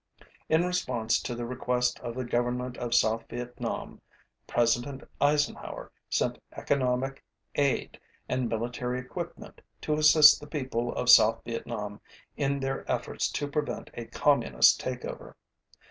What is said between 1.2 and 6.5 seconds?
to the request of the Government of South Vietnam, President Eisenhower sent